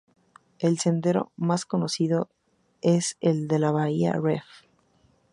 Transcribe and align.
El 0.57 0.79
sendero 0.79 1.31
más 1.35 1.63
conocido 1.67 2.27
es 2.81 3.17
el 3.21 3.47
de 3.47 3.59
la 3.59 3.69
bahía 3.69 4.13
Ref. 4.13 4.45